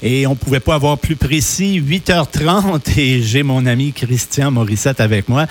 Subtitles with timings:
[0.00, 5.00] Et on ne pouvait pas avoir plus précis, 8h30, et j'ai mon ami Christian Morissette
[5.00, 5.46] avec moi.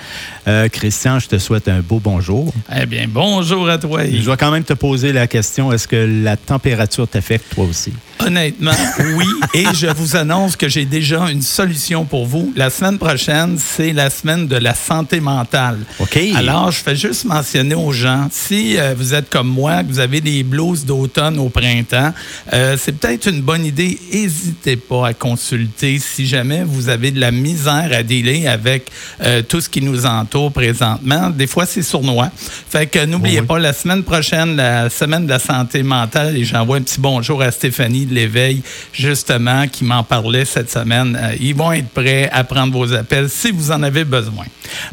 [0.46, 2.50] Euh, Christian, je te souhaite un beau bonjour.
[2.74, 4.06] Eh bien, bonjour à toi.
[4.06, 7.92] Je dois quand même te poser la question, est-ce que la température t'affecte toi aussi?
[8.20, 8.72] Honnêtement,
[9.16, 9.26] oui.
[9.54, 12.52] Et je vous annonce que j'ai déjà une solution pour vous.
[12.56, 15.78] La semaine prochaine, c'est la semaine de la santé mentale.
[16.00, 16.18] OK.
[16.34, 20.00] Alors, je fais juste mentionner aux gens, si euh, vous êtes comme moi, que vous
[20.00, 22.12] avez des blouses d'automne au printemps,
[22.52, 23.98] euh, c'est peut-être une bonne idée.
[24.12, 28.90] N'hésitez pas à consulter si jamais vous avez de la misère à dealer avec
[29.22, 31.30] euh, tout ce qui nous entoure présentement.
[31.30, 32.30] Des fois, c'est sournois.
[32.70, 33.46] Fait que n'oubliez Oui.
[33.46, 37.42] pas, la semaine prochaine, la semaine de la santé mentale, et j'envoie un petit bonjour
[37.42, 38.62] à Stéphanie de l'éveil,
[38.92, 41.18] justement, qui m'en parlait cette semaine.
[41.20, 44.44] Euh, ils vont être prêts à prendre vos appels si vous en avez besoin.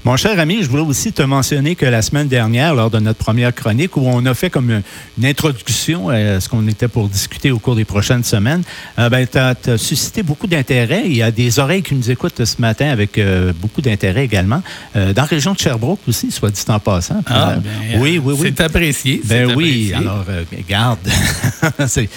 [0.03, 3.19] Mon cher ami, je voulais aussi te mentionner que la semaine dernière, lors de notre
[3.19, 7.51] première chronique, où on a fait comme une, introduction à ce qu'on était pour discuter
[7.51, 8.63] au cours des prochaines semaines,
[8.99, 11.03] euh, ben, tu as, suscité beaucoup d'intérêt.
[11.05, 14.61] Il y a des oreilles qui nous écoutent ce matin avec euh, beaucoup d'intérêt également.
[14.95, 17.21] Euh, dans la région de Sherbrooke aussi, soit dit en passant.
[17.27, 18.53] Ah, ben, oui, oui, oui.
[18.55, 19.21] C'est apprécié.
[19.25, 19.93] Ben oui, apprécié.
[19.95, 20.99] alors euh, garde.
[21.87, 22.09] C'est-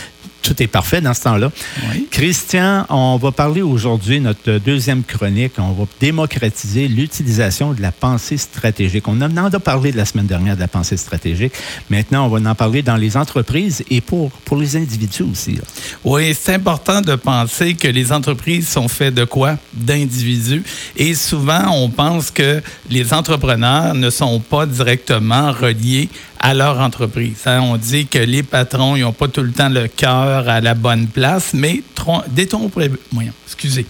[0.42, 1.50] tout est parfait dans ce temps-là.
[1.90, 2.08] Oui.
[2.10, 8.36] Christian, on va parler aujourd'hui, notre deuxième chronique, on va démocratiser l'utilisation de la pensée
[8.36, 9.06] stratégique.
[9.08, 11.52] On en a parlé de la semaine dernière de la pensée stratégique.
[11.90, 15.52] Maintenant, on va en parler dans les entreprises et pour, pour les individus aussi.
[15.52, 15.62] là.
[16.04, 19.58] Oui, c'est important de penser que les entreprises sont faites de quoi?
[19.72, 20.62] D'individus.
[20.96, 26.08] Et souvent, on pense que les entrepreneurs ne sont pas directement reliés
[26.40, 27.42] à leur entreprise.
[27.46, 27.60] hein.
[27.62, 31.06] On dit que les patrons, n'ont pas tout le temps le cœur à la bonne
[31.08, 33.86] place, mais trom- détrompez, voyons, excusez,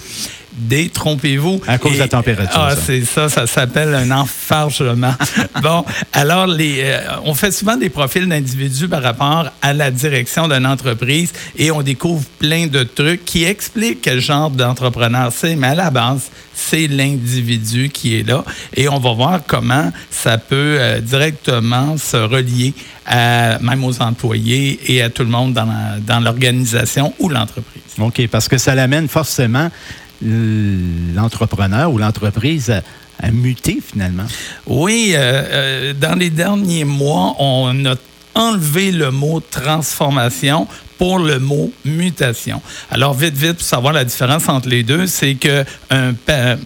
[0.58, 1.60] détrompez-vous.
[1.66, 5.14] À cause de la température, Ah, c'est ça, ça s'appelle un enfargement.
[5.62, 10.48] bon, alors, les, euh, on fait souvent des profils d'individus par rapport à la direction
[10.48, 15.68] d'une entreprise et on découvre plein de trucs qui expliquent quel genre d'entrepreneur c'est, mais
[15.68, 18.44] à la base, c'est l'individu qui est là
[18.76, 22.74] et on va voir comment ça peut euh, directement se relier
[23.06, 27.82] à, même aux employés et à tout le monde dans l'organisation ou l'entreprise.
[27.98, 29.70] OK, parce que ça l'amène forcément
[30.22, 32.72] l'entrepreneur ou l'entreprise
[33.20, 34.26] à muter finalement?
[34.66, 37.94] Oui, euh, euh, dans les derniers mois, on a
[38.38, 40.66] enlevé le mot transformation
[40.96, 42.60] pour le mot mutation.
[42.90, 46.12] Alors, vite, vite, pour savoir la différence entre les deux, c'est que un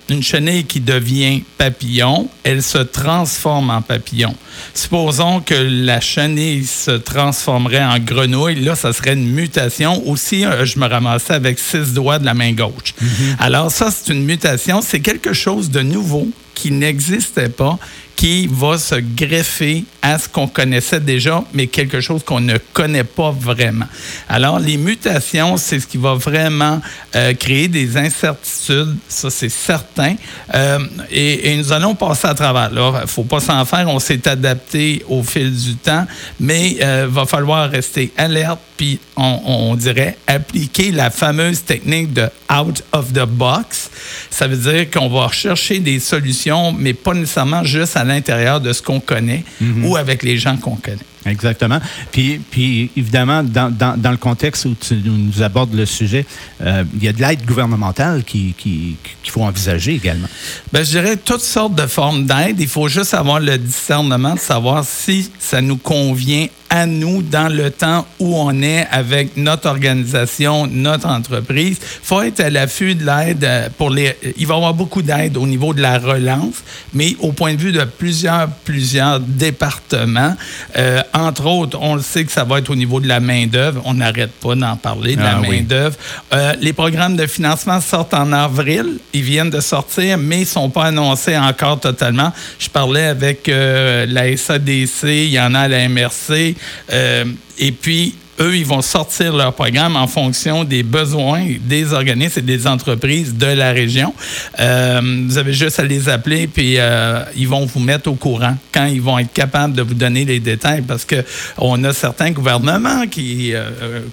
[0.09, 4.34] une chenille qui devient papillon, elle se transforme en papillon.
[4.75, 10.06] Supposons que la chenille se transformerait en grenouille, là, ça serait une mutation.
[10.09, 12.94] Aussi, euh, je me ramassais avec six doigts de la main gauche.
[13.38, 14.81] Alors, ça, c'est une mutation.
[14.82, 17.78] C'est quelque chose de nouveau qui n'existait pas,
[18.22, 23.03] qui va se greffer à ce qu'on connaissait déjà, mais quelque chose qu'on ne connaît
[23.03, 23.87] pas vraiment.
[24.28, 26.81] Alors, les mutations, c'est ce qui va vraiment
[27.16, 30.15] euh, créer des incertitudes, ça c'est certain.
[30.55, 30.78] Euh,
[31.11, 32.71] et, nous allons passer à travers.
[32.71, 36.06] Il ne faut pas s'en faire, on s'est adapté au fil du temps,
[36.38, 42.28] mais il va falloir rester alerte, puis on, on dirait appliquer la fameuse technique de
[42.53, 43.91] out of the box.
[44.31, 48.73] Ça veut dire qu'on va rechercher des solutions, mais pas nécessairement juste à l'intérieur de
[48.73, 49.45] ce qu'on connaît
[49.84, 50.99] ou avec les gens qu'on connaît.
[51.25, 51.78] Exactement.
[52.11, 56.27] Puis, puis évidemment, dans, dans- dans le contexte où tu nous abordes le sujet,
[56.61, 60.27] euh, il y a de l'aide gouvernementale qui- qui- qu'il faut envisager également.
[60.73, 62.56] Ben, je dirais toutes sortes de formes d'aide.
[62.59, 67.53] Il faut juste avoir le discernement de savoir si ça nous convient à nous dans
[67.53, 71.77] le temps où on est avec notre organisation, notre entreprise.
[71.83, 74.16] Il faut être à l'affût de l'aide euh, pour les.
[74.38, 76.55] Il va y avoir beaucoup d'aide au niveau de la relance,
[76.94, 80.34] mais au point de vue de plusieurs, plusieurs départements.
[80.78, 83.82] Euh, entre autres, on le sait que ça va être au niveau de la main-d'œuvre.
[83.84, 85.49] On n'arrête pas d'en parler, de la Ah oui.
[85.59, 85.97] main d'œuvre.
[86.32, 88.99] Euh, les programmes de financement sortent en avril.
[89.12, 92.32] Ils viennent de sortir, mais ils ne sont pas annoncés encore totalement.
[92.59, 96.55] Je parlais avec euh, la SADC, il y en a à la MRC.
[96.93, 97.25] Euh,
[97.59, 102.43] et puis, eux, ils vont sortir leur programme en fonction des besoins des organismes et
[102.43, 104.14] des entreprises de la région.
[104.59, 108.56] Euh, vous avez juste à les appeler, puis euh, ils vont vous mettre au courant
[108.73, 111.25] quand ils vont être capables de vous donner les détails, parce que
[111.59, 113.53] on a certains gouvernements qui,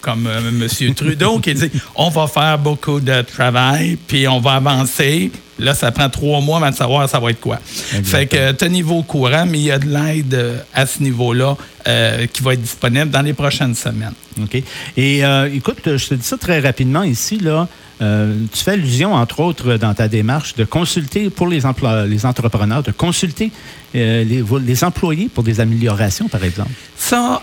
[0.02, 0.94] comme M.
[0.94, 5.31] Trudeau, qui dit on va faire beaucoup de travail, puis on va avancer.
[5.59, 7.59] Là, ça prend trois mois avant de savoir ça va être quoi.
[7.63, 11.57] Fait que tenez-vous au courant, mais il y a de l'aide euh, à ce niveau-là
[11.88, 14.13] euh, qui va être disponible dans les prochaines semaines.
[14.41, 14.61] OK.
[14.97, 17.67] Et euh, écoute, je te dis ça très rapidement ici, là.
[18.01, 21.61] Euh, tu fais allusion, entre autres, dans ta démarche, de consulter pour les,
[22.07, 23.51] les entrepreneurs, de consulter
[23.94, 26.71] les, les, employés pour des améliorations, par exemple?
[26.95, 27.41] Ça,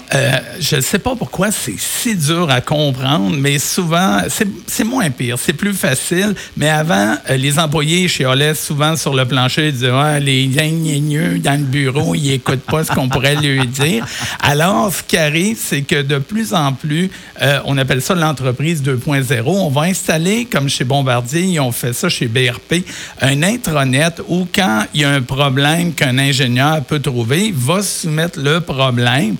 [0.61, 5.39] je ne sais pas pourquoi c'est si dur à comprendre, mais souvent, c'est moins pire.
[5.39, 6.35] C'est plus facile.
[6.57, 11.59] Mais avant, les employés chialaient souvent sur le plancher, ils disaient ah, les ligneux dans
[11.59, 14.07] le bureau, ils n'écoutent pas ce qu'on pourrait lui dire.
[14.41, 17.11] Alors, ce qui arrive, c'est que de plus en plus,
[17.65, 19.43] on appelle ça l'entreprise 2.0.
[19.47, 22.85] On va installer, comme chez Bombardier, ils ont fait ça chez BRP,
[23.21, 26.36] un intranet où quand il y a un problème qu'un ingénieur
[26.87, 29.37] peut trouver, va soumettre le problème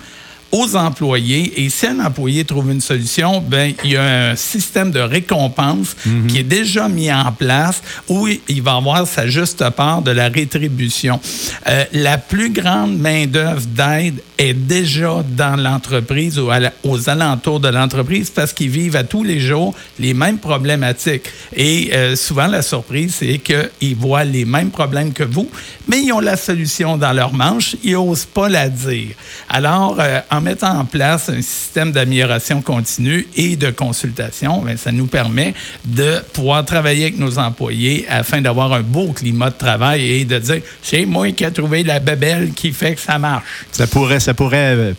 [0.51, 1.61] aux employés.
[1.63, 5.95] Et si un employé trouve une solution, ben il y a un système de récompense
[6.05, 6.27] mhm.
[6.27, 10.29] qui est déjà mis en place où il va avoir sa juste part de la
[10.29, 11.19] rétribution.
[11.67, 16.49] Euh, la plus grande main-d'œuvre d'aide est déjà dans l'entreprise ou
[16.83, 21.23] aux alentours de l'entreprise parce qu'ils vivent à tous les jours les mêmes problématiques.
[21.55, 25.49] Et euh, souvent, la surprise, c'est qu'ils voient les mêmes problèmes que vous,
[25.87, 29.15] mais ils ont la solution dans leur manche, ils n'osent pas la dire.
[29.49, 34.91] Alors, euh, en mettant en place un système d'amélioration continue et de consultation, bien, ça
[34.91, 35.53] nous permet
[35.85, 40.39] de pouvoir travailler avec nos employés afin d'avoir un beau climat de travail et de
[40.39, 43.65] dire, c'est moi qui ai trouvé la bébelle qui fait que ça marche.
[43.71, 44.95] Ça pourrait, ça pourrait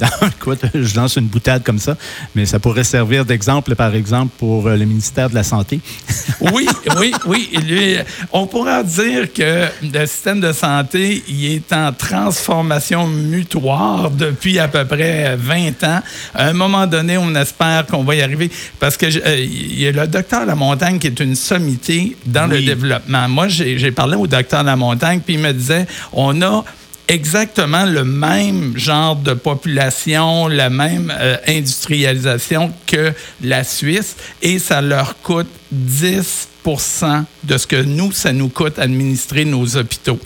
[0.46, 1.96] euh, je lance une boutade comme ça,
[2.34, 5.80] mais ça pourrait servir d'exemple, par exemple, pour euh, le ministère de la Santé.
[6.52, 6.66] oui,
[6.98, 7.98] oui, oui.
[8.32, 14.68] on pourra dire que le système de santé il est en transformation mutoire depuis à
[14.68, 16.00] peu près 20 ans.
[16.34, 19.86] À un moment donné, on espère qu'on va y arriver parce que euh, il y
[19.86, 23.28] a le docteur Lamontagne qui est une sommité dans le développement.
[23.28, 26.64] Moi, j'ai parlé au docteur Lamontagne, puis il me disait, on a
[27.08, 33.12] exactement le même genre de population, la même euh, industrialisation que
[33.42, 39.44] la Suisse et ça leur coûte 10% de ce que nous, ça nous coûte administrer
[39.44, 40.18] nos hôpitaux.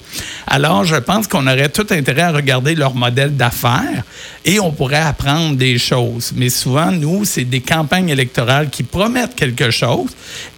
[0.45, 4.03] Alors, je pense qu'on aurait tout intérêt à regarder leur modèle d'affaires
[4.43, 6.33] et on pourrait apprendre des choses.
[6.35, 10.09] Mais souvent, nous, c'est des campagnes électorales qui promettent quelque chose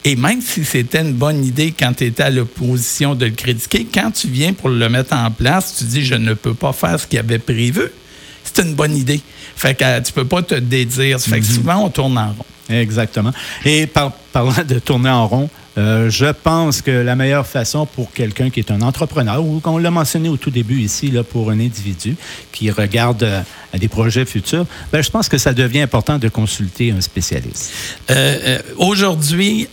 [0.04, 3.88] et même si c'était une bonne idée quand tu étais à l'opposition de le critiquer,
[3.94, 7.00] quand tu viens pour le mettre en place, tu dis je ne peux pas faire
[7.00, 7.84] ce qu'il avait prévu.
[8.44, 9.22] C'est une bonne idée.
[9.56, 11.20] Fait que tu peux pas te dédire.
[11.20, 11.54] Fait que mm-hmm.
[11.54, 12.46] souvent, on tourne en rond.
[12.70, 13.32] Exactement.
[13.66, 18.12] Et par, parlant de tourner en rond, euh, je pense que la meilleure façon pour
[18.12, 21.52] quelqu'un qui est un entrepreneur, ou qu'on l'a mentionné au tout début ici, là, pour
[21.52, 22.16] un individu
[22.52, 23.42] qui regarde euh,
[23.74, 27.72] à des projets futurs, ben, je pense que ça devient important de consulter un spécialiste.
[28.10, 29.68] Euh, Aujourd'hui,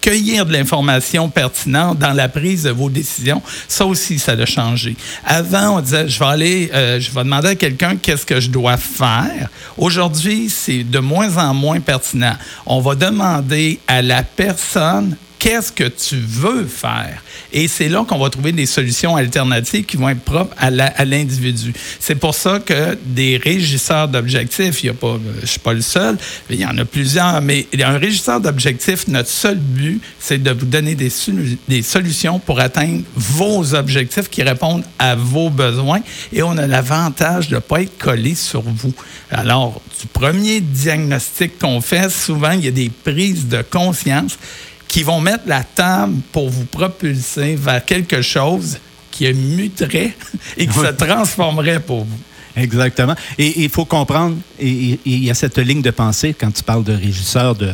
[0.00, 4.96] cueillir de l'information pertinente dans la prise de vos décisions, ça aussi, ça a changé.
[5.24, 8.76] Avant, on disait, je vais aller, je vais demander à quelqu'un qu'est-ce que je dois
[8.76, 9.48] faire.
[9.76, 12.36] Aujourd'hui, c'est de moins en moins pertinent.
[12.66, 17.24] On va demander à la personne qu'est-ce que tu veux faire?
[17.52, 20.70] Et c'est là qu'on va trouver des solutions alternatives qui vont être propres à
[21.04, 21.72] l'individu.
[21.98, 25.72] C'est pour ça que des régisseurs d'objectifs, il y a pas, je ne suis pas
[25.72, 26.18] le seul,
[26.50, 30.66] il y en a plusieurs, mais un régisseur d'objectifs, notre seul but, c'est de vous
[30.66, 31.10] donner des,
[31.66, 36.00] des solutions pour atteindre vos objectifs qui répondent à vos besoins.
[36.32, 38.92] Et on a l'avantage de ne pas être collé sur vous.
[39.30, 44.38] Alors, du premier diagnostic qu'on fait, souvent, il y a des prises de conscience
[44.90, 48.78] qui vont mettre la table pour vous propulser vers quelque chose
[49.12, 50.16] qui muterait
[50.56, 52.18] et qui se transformerait pour vous.
[52.56, 53.14] Exactement.
[53.38, 56.92] Et il faut comprendre, il y a cette ligne de pensée quand tu parles de
[56.92, 57.72] régisseur de,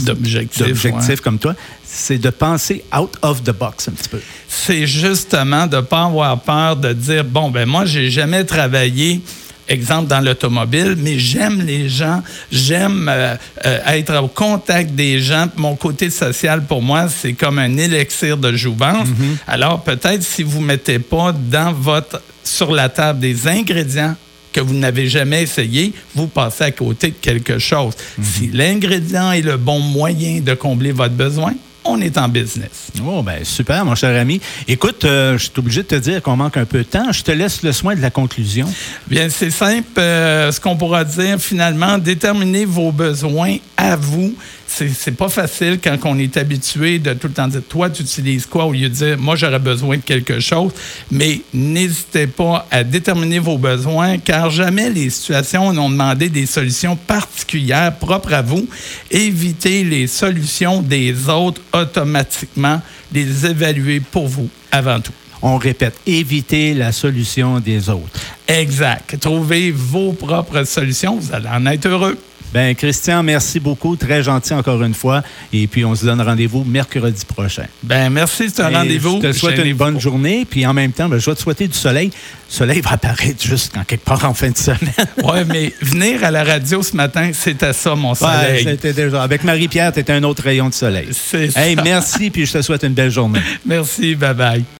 [0.00, 4.20] d'objectifs comme toi, c'est de penser out of the box un petit peu.
[4.48, 9.20] C'est justement de ne pas avoir peur de dire bon ben moi j'ai jamais travaillé
[9.68, 15.48] exemple dans l'automobile, mais j'aime les gens, j'aime euh, euh, être au contact des gens.
[15.56, 19.08] Mon côté social, pour moi, c'est comme un élixir de jouvence.
[19.08, 19.36] Mm-hmm.
[19.46, 24.14] Alors, peut-être si vous ne mettez pas dans votre, sur la table des ingrédients
[24.52, 27.94] que vous n'avez jamais essayé, vous passez à côté de quelque chose.
[27.94, 28.24] Mm-hmm.
[28.24, 31.54] Si l'ingrédient est le bon moyen de combler votre besoin,
[31.88, 32.90] on est en business.
[33.04, 34.40] Oh, ben super, mon cher ami.
[34.68, 37.12] Écoute, euh, je suis obligé de te dire qu'on manque un peu de temps.
[37.12, 38.66] Je te laisse le soin de la conclusion.
[39.06, 39.88] Bien, c'est simple.
[39.98, 44.34] Euh, ce qu'on pourra dire, finalement, déterminez vos besoins à vous
[44.66, 48.46] c'est pas facile quand on est habitué de tout le temps dire toi, tu utilises
[48.46, 50.72] quoi au lieu de dire moi, j'aurais besoin de quelque chose.
[51.10, 56.96] Mais n'hésitez pas à déterminer vos besoins car jamais les situations n'ont demandé des solutions
[56.96, 58.68] particulières propres à vous.
[59.10, 62.82] Évitez les solutions des autres automatiquement,
[63.12, 65.12] les évaluer pour vous avant tout.
[65.42, 68.20] On répète, évitez la solution des autres.
[68.48, 69.18] Exact.
[69.20, 72.18] Trouvez vos propres solutions, vous allez en être heureux.
[72.56, 73.96] Ben Christian, merci beaucoup.
[73.96, 75.22] Très gentil encore une fois.
[75.52, 77.66] Et puis, on se donne rendez-vous mercredi prochain.
[77.82, 79.20] Ben merci, c'est un rendez-vous.
[79.22, 80.46] Je te souhaite une bonne journée.
[80.48, 82.06] Puis en même temps, ben, je vais te souhaiter du soleil.
[82.06, 82.12] Le
[82.48, 84.78] soleil va apparaître juste en quelque part en fin de semaine.
[85.22, 88.64] oui, mais venir à la radio ce matin, c'était ça, mon soleil.
[88.64, 89.22] Ouais, c'était déjà.
[89.22, 91.08] Avec Marie-Pierre, tu étais un autre rayon de soleil.
[91.12, 93.40] C'est hey, merci, puis je te souhaite une belle journée.
[93.66, 94.66] Merci, bye bye.